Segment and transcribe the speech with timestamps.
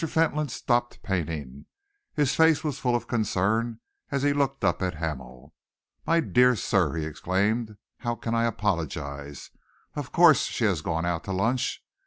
[0.03, 1.67] Fentolin stopped painting.
[2.15, 5.53] His face was full of concern as he looked up at Hamel.
[6.07, 9.51] "My dear sir," he exclaimed, "how can I apologise!
[9.95, 11.83] Of course she has gone out to lunch.